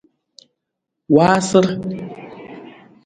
[1.15, 1.67] Waasar.